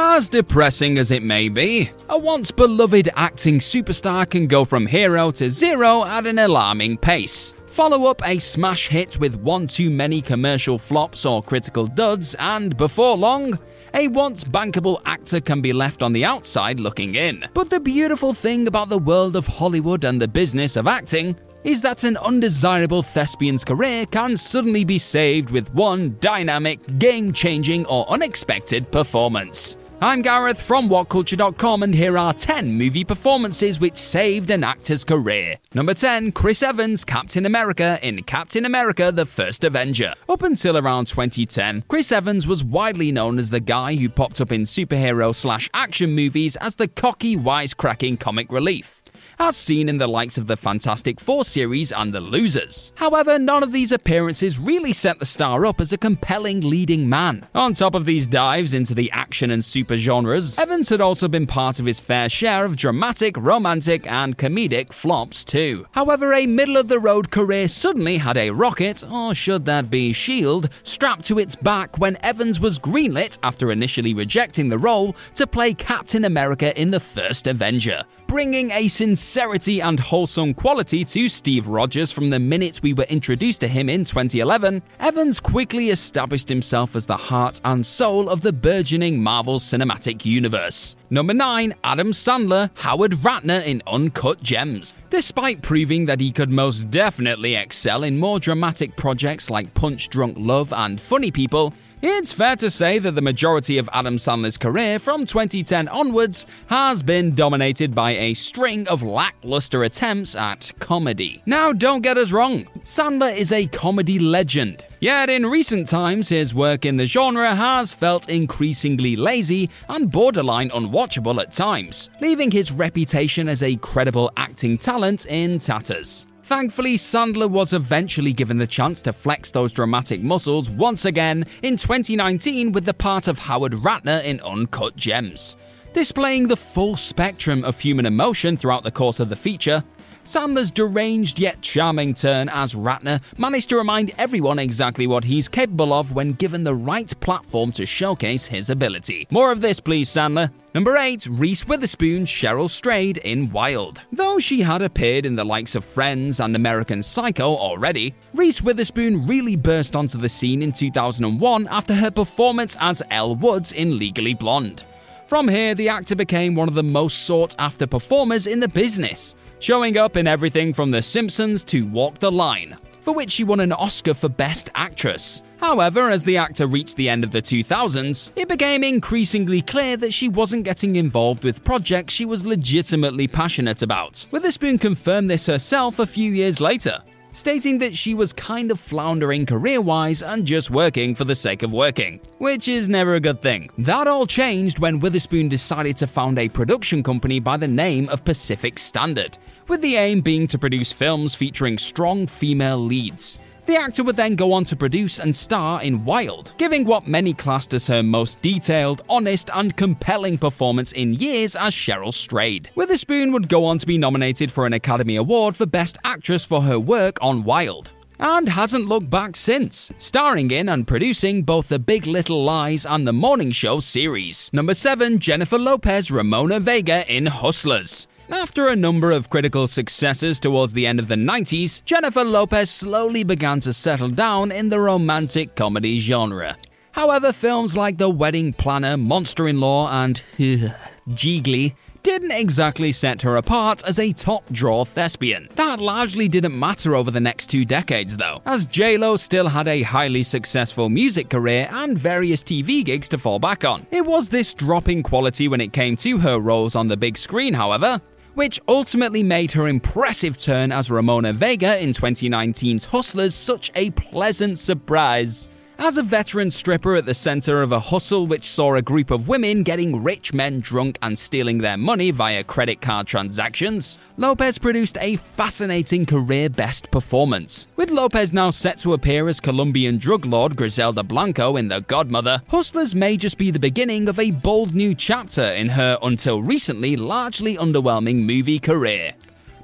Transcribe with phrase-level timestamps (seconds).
[0.00, 5.32] As depressing as it may be, a once beloved acting superstar can go from hero
[5.32, 7.52] to zero at an alarming pace.
[7.66, 12.76] Follow up a smash hit with one too many commercial flops or critical duds, and
[12.76, 13.58] before long,
[13.92, 17.44] a once bankable actor can be left on the outside looking in.
[17.52, 21.80] But the beautiful thing about the world of Hollywood and the business of acting is
[21.80, 28.08] that an undesirable thespian's career can suddenly be saved with one dynamic, game changing, or
[28.08, 29.76] unexpected performance.
[30.00, 35.58] I'm Gareth from WhatCulture.com, and here are 10 movie performances which saved an actor's career.
[35.74, 40.14] Number 10, Chris Evans, Captain America in Captain America The First Avenger.
[40.28, 44.52] Up until around 2010, Chris Evans was widely known as the guy who popped up
[44.52, 49.02] in superhero slash action movies as the cocky, wisecracking comic relief
[49.38, 52.92] as seen in the likes of the Fantastic Four series and The Losers.
[52.96, 57.46] However, none of these appearances really set the star up as a compelling leading man.
[57.54, 61.46] On top of these dives into the action and super genres, Evans had also been
[61.46, 65.86] part of his fair share of dramatic, romantic, and comedic flops too.
[65.92, 70.12] However, a middle of the road career suddenly had a rocket, or should that be
[70.12, 75.46] shield, strapped to its back when Evans was greenlit after initially rejecting the role to
[75.46, 81.66] play Captain America in the first Avenger bringing a sincerity and wholesome quality to Steve
[81.66, 86.94] Rogers from the minute we were introduced to him in 2011, Evans quickly established himself
[86.94, 90.94] as the heart and soul of the burgeoning Marvel Cinematic Universe.
[91.08, 94.92] Number 9, Adam Sandler, Howard Ratner in Uncut Gems.
[95.08, 100.36] Despite proving that he could most definitely excel in more dramatic projects like Punch Drunk
[100.38, 104.98] Love and Funny People, it's fair to say that the majority of Adam Sandler's career
[104.98, 111.42] from 2010 onwards has been dominated by a string of lackluster attempts at comedy.
[111.46, 114.84] Now, don't get us wrong, Sandler is a comedy legend.
[115.00, 120.70] Yet in recent times, his work in the genre has felt increasingly lazy and borderline
[120.70, 126.26] unwatchable at times, leaving his reputation as a credible acting talent in tatters.
[126.48, 131.76] Thankfully, Sandler was eventually given the chance to flex those dramatic muscles once again in
[131.76, 135.56] 2019 with the part of Howard Ratner in Uncut Gems.
[135.92, 139.84] Displaying the full spectrum of human emotion throughout the course of the feature,
[140.28, 145.90] Sandler's deranged yet charming turn as Ratner managed to remind everyone exactly what he's capable
[145.90, 149.26] of when given the right platform to showcase his ability.
[149.30, 150.50] More of this, please, Sandler.
[150.74, 154.02] Number 8, Reese Witherspoon's Cheryl Strayed in Wild.
[154.12, 159.26] Though she had appeared in the likes of Friends and American Psycho already, Reese Witherspoon
[159.26, 164.34] really burst onto the scene in 2001 after her performance as Elle Woods in Legally
[164.34, 164.84] Blonde.
[165.26, 169.34] From here, the actor became one of the most sought after performers in the business
[169.58, 173.60] showing up in everything from The Simpsons to Walk the Line, for which she won
[173.60, 175.42] an Oscar for Best Actress.
[175.58, 180.12] However, as the actor reached the end of the 2000s, it became increasingly clear that
[180.12, 184.24] she wasn't getting involved with projects she was legitimately passionate about.
[184.30, 187.02] Witherspoon confirmed this herself a few years later,
[187.38, 191.62] stating that she was kind of floundering career wise and just working for the sake
[191.62, 193.70] of working, which is never a good thing.
[193.78, 198.24] That all changed when Witherspoon decided to found a production company by the name of
[198.24, 199.38] Pacific Standard,
[199.68, 203.38] with the aim being to produce films featuring strong female leads.
[203.68, 207.34] The actor would then go on to produce and star in Wild, giving what many
[207.34, 212.70] classed as her most detailed, honest, and compelling performance in years as Cheryl Strayed.
[212.76, 216.62] Witherspoon would go on to be nominated for an Academy Award for Best Actress for
[216.62, 221.78] her work on Wild and hasn't looked back since, starring in and producing both The
[221.78, 224.48] Big Little Lies and The Morning Show series.
[224.50, 228.08] Number 7, Jennifer Lopez Ramona Vega in Hustlers.
[228.30, 233.24] After a number of critical successes towards the end of the 90s, Jennifer Lopez slowly
[233.24, 236.58] began to settle down in the romantic comedy genre.
[236.92, 243.36] However, films like The Wedding Planner, Monster in Law, and Gigli didn't exactly set her
[243.36, 245.48] apart as a top draw thespian.
[245.54, 249.82] That largely didn't matter over the next two decades, though, as J-Lo still had a
[249.82, 253.86] highly successful music career and various TV gigs to fall back on.
[253.90, 257.16] It was this drop in quality when it came to her roles on the big
[257.16, 258.00] screen, however,
[258.38, 264.60] which ultimately made her impressive turn as Ramona Vega in 2019's Hustlers such a pleasant
[264.60, 265.48] surprise.
[265.80, 269.28] As a veteran stripper at the center of a hustle which saw a group of
[269.28, 274.98] women getting rich men drunk and stealing their money via credit card transactions, Lopez produced
[275.00, 277.68] a fascinating career best performance.
[277.76, 282.42] With Lopez now set to appear as Colombian drug lord Griselda Blanco in The Godmother,
[282.48, 286.96] Hustlers may just be the beginning of a bold new chapter in her until recently
[286.96, 289.14] largely underwhelming movie career.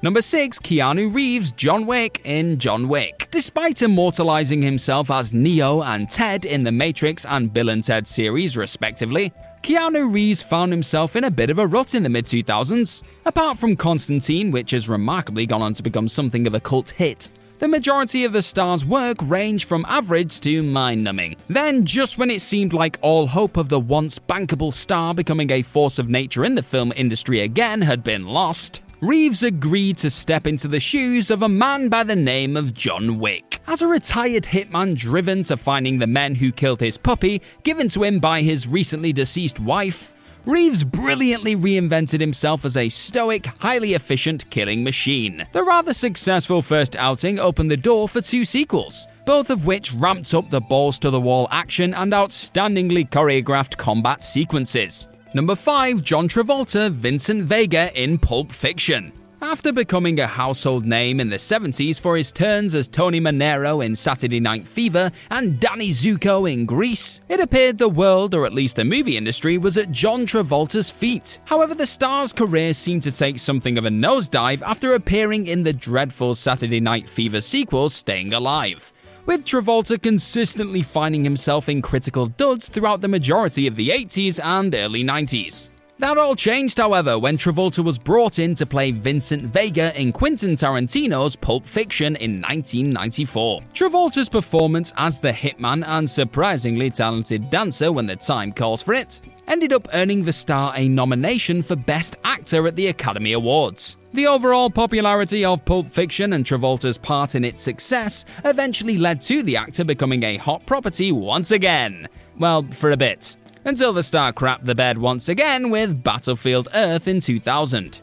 [0.04, 3.26] Number 6, Keanu Reeves' John Wick in John Wick.
[3.30, 8.54] Despite immortalizing himself as Neo and Ted in the Matrix and Bill and Ted series,
[8.54, 13.02] respectively, Keanu Reeves found himself in a bit of a rut in the mid 2000s.
[13.24, 17.30] Apart from Constantine, which has remarkably gone on to become something of a cult hit,
[17.58, 21.36] the majority of the star's work ranged from average to mind numbing.
[21.48, 25.62] Then, just when it seemed like all hope of the once bankable star becoming a
[25.62, 30.46] force of nature in the film industry again had been lost, Reeves agreed to step
[30.46, 33.60] into the shoes of a man by the name of John Wick.
[33.66, 38.02] As a retired hitman driven to finding the men who killed his puppy, given to
[38.02, 40.14] him by his recently deceased wife,
[40.46, 45.46] Reeves brilliantly reinvented himself as a stoic, highly efficient killing machine.
[45.52, 50.32] The rather successful first outing opened the door for two sequels, both of which ramped
[50.32, 55.08] up the balls to the wall action and outstandingly choreographed combat sequences.
[55.34, 59.12] Number 5, John Travolta, Vincent Vega in Pulp Fiction.
[59.42, 63.96] After becoming a household name in the 70s for his turns as Tony Manero in
[63.96, 68.76] Saturday Night Fever and Danny Zuko in Grease, it appeared the world, or at least
[68.76, 71.40] the movie industry, was at John Travolta's feet.
[71.46, 75.72] However, the star's career seemed to take something of a nosedive after appearing in the
[75.72, 78.93] dreadful Saturday Night Fever sequel, Staying Alive
[79.26, 84.74] with Travolta consistently finding himself in critical duds throughout the majority of the 80s and
[84.74, 85.70] early 90s.
[86.00, 90.56] That all changed, however, when Travolta was brought in to play Vincent Vega in Quentin
[90.56, 93.60] Tarantino's Pulp Fiction in 1994.
[93.72, 99.20] Travolta's performance as the hitman and surprisingly talented dancer when the time calls for it
[99.54, 103.96] ended up earning the star a nomination for Best Actor at the Academy Awards.
[104.12, 109.44] The overall popularity of Pulp Fiction and Travolta's part in its success eventually led to
[109.44, 112.08] the actor becoming a hot property once again.
[112.36, 113.36] Well, for a bit.
[113.64, 118.00] Until the star crapped the bed once again with Battlefield Earth in 2000.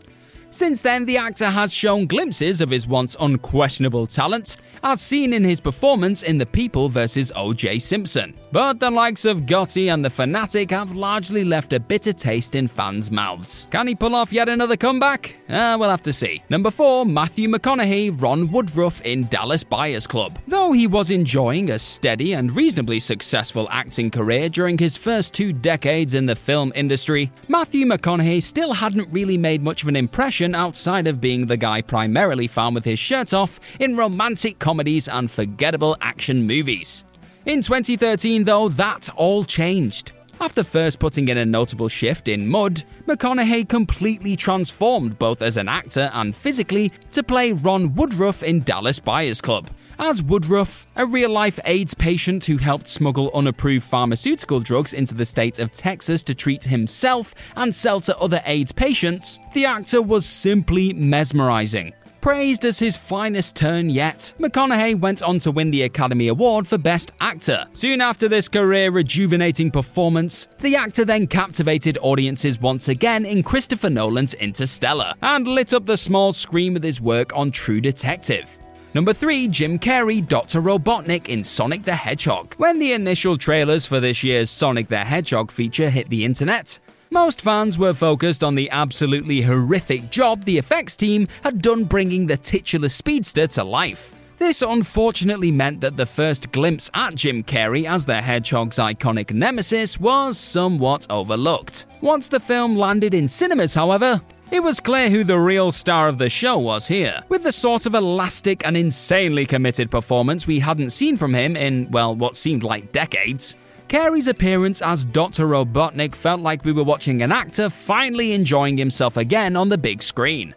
[0.53, 5.45] Since then, the actor has shown glimpses of his once unquestionable talent, as seen in
[5.45, 7.31] his performance in The People vs.
[7.35, 7.79] O.J.
[7.79, 8.33] Simpson.
[8.51, 12.67] But the likes of Gotti and The Fanatic have largely left a bitter taste in
[12.67, 13.67] fans' mouths.
[13.71, 15.37] Can he pull off yet another comeback?
[15.47, 16.43] Uh, we'll have to see.
[16.49, 20.37] Number 4, Matthew McConaughey, Ron Woodroof in Dallas Buyers Club.
[20.47, 25.53] Though he was enjoying a steady and reasonably successful acting career during his first two
[25.53, 30.40] decades in the film industry, Matthew McConaughey still hadn't really made much of an impression
[30.43, 35.29] outside of being the guy primarily found with his shirt off in romantic comedies and
[35.29, 37.05] forgettable action movies.
[37.45, 40.11] In 2013, though, that all changed.
[40.39, 45.69] After first putting in a notable shift in Mud, McConaughey completely transformed both as an
[45.69, 49.69] actor and physically to play Ron Woodroof in Dallas Buyers Club.
[50.03, 55.25] As Woodroof, a real life AIDS patient who helped smuggle unapproved pharmaceutical drugs into the
[55.25, 60.25] state of Texas to treat himself and sell to other AIDS patients, the actor was
[60.25, 61.93] simply mesmerizing.
[62.19, 66.79] Praised as his finest turn yet, McConaughey went on to win the Academy Award for
[66.79, 67.67] Best Actor.
[67.73, 73.91] Soon after this career rejuvenating performance, the actor then captivated audiences once again in Christopher
[73.91, 78.57] Nolan's Interstellar and lit up the small screen with his work on True Detective.
[78.93, 80.59] Number 3, Jim Carrey, Dr.
[80.59, 82.55] Robotnik in Sonic the Hedgehog.
[82.57, 86.77] When the initial trailers for this year's Sonic the Hedgehog feature hit the internet,
[87.09, 92.27] most fans were focused on the absolutely horrific job the effects team had done bringing
[92.27, 94.13] the titular speedster to life.
[94.37, 100.01] This unfortunately meant that the first glimpse at Jim Carrey as the Hedgehog's iconic nemesis
[100.01, 101.85] was somewhat overlooked.
[102.01, 104.19] Once the film landed in cinemas, however,
[104.51, 107.85] it was clear who the real star of the show was here, with the sort
[107.85, 112.61] of elastic and insanely committed performance we hadn't seen from him in, well, what seemed
[112.61, 113.55] like decades.
[113.87, 115.47] Carrey's appearance as Dr.
[115.47, 120.03] Robotnik felt like we were watching an actor finally enjoying himself again on the big
[120.03, 120.53] screen.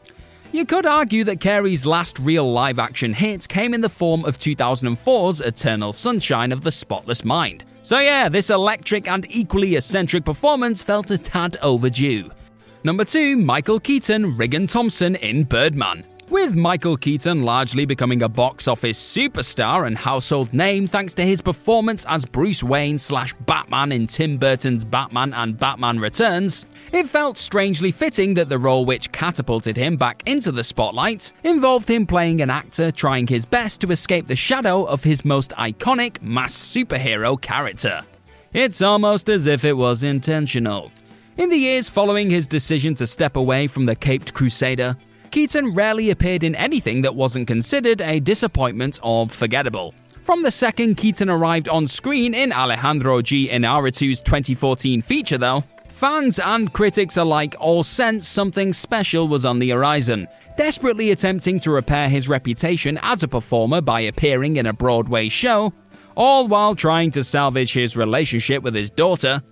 [0.52, 4.38] You could argue that Carrey's last real live action hit came in the form of
[4.38, 7.64] 2004's Eternal Sunshine of the Spotless Mind.
[7.82, 12.30] So, yeah, this electric and equally eccentric performance felt a tad overdue.
[12.86, 16.04] Number 2, Michael Keaton, Riggan Thomson in Birdman.
[16.28, 21.40] With Michael Keaton largely becoming a box office superstar and household name thanks to his
[21.40, 27.38] performance as Bruce Wayne slash Batman in Tim Burton's Batman and Batman Returns, it felt
[27.38, 32.42] strangely fitting that the role which catapulted him back into the spotlight involved him playing
[32.42, 37.40] an actor trying his best to escape the shadow of his most iconic mass superhero
[37.40, 38.04] character.
[38.52, 40.92] It's almost as if it was intentional.
[41.36, 44.96] In the years following his decision to step away from the Caped Crusader,
[45.32, 49.96] Keaton rarely appeared in anything that wasn't considered a disappointment or forgettable.
[50.22, 53.48] From the second Keaton arrived on screen in Alejandro G.
[53.48, 59.70] Inarritu's 2014 feature, though, fans and critics alike all sensed something special was on the
[59.70, 60.28] horizon.
[60.56, 65.72] Desperately attempting to repair his reputation as a performer by appearing in a Broadway show,
[66.14, 69.42] all while trying to salvage his relationship with his daughter,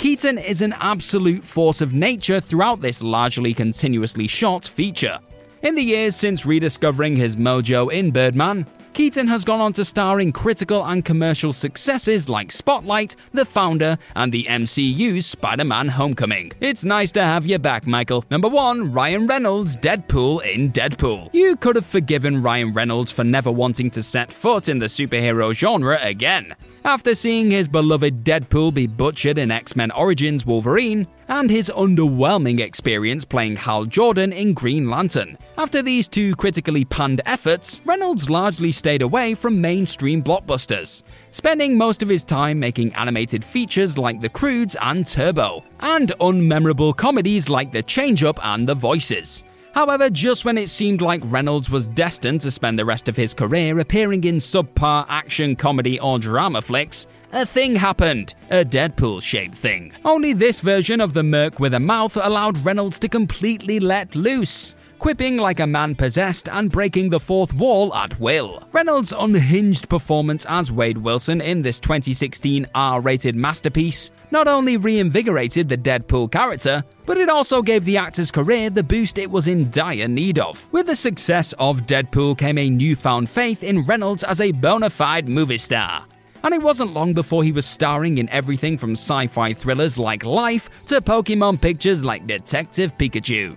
[0.00, 5.18] Keaton is an absolute force of nature throughout this largely continuously shot feature.
[5.60, 8.64] In the years since rediscovering his mojo in Birdman,
[8.94, 13.98] Keaton has gone on to star in critical and commercial successes like Spotlight, The Founder,
[14.16, 16.52] and the MCU's Spider Man Homecoming.
[16.60, 18.24] It's nice to have you back, Michael.
[18.30, 21.28] Number 1 Ryan Reynolds, Deadpool in Deadpool.
[21.34, 25.52] You could have forgiven Ryan Reynolds for never wanting to set foot in the superhero
[25.52, 26.56] genre again.
[26.84, 32.58] After seeing his beloved Deadpool be butchered in X Men Origins Wolverine, and his underwhelming
[32.60, 35.36] experience playing Hal Jordan in Green Lantern.
[35.58, 42.02] After these two critically panned efforts, Reynolds largely stayed away from mainstream blockbusters, spending most
[42.02, 47.72] of his time making animated features like The Croods and Turbo, and unmemorable comedies like
[47.72, 49.44] The Change Up and The Voices.
[49.72, 53.34] However, just when it seemed like Reynolds was destined to spend the rest of his
[53.34, 58.34] career appearing in subpar action comedy or drama flicks, a thing happened.
[58.50, 59.92] A Deadpool shaped thing.
[60.04, 64.74] Only this version of the Merc with a mouth allowed Reynolds to completely let loose
[65.00, 68.62] quipping like a man possessed and breaking the fourth wall at will.
[68.70, 75.68] Reynolds' unhinged performance as Wade Wilson in this 2016 R rated masterpiece not only reinvigorated
[75.68, 79.70] the Deadpool character, but it also gave the actor's career the boost it was in
[79.70, 80.70] dire need of.
[80.70, 85.28] With the success of Deadpool came a newfound faith in Reynolds as a bona fide
[85.28, 86.04] movie star.
[86.42, 90.24] And it wasn't long before he was starring in everything from sci fi thrillers like
[90.26, 93.56] Life to Pokemon pictures like Detective Pikachu.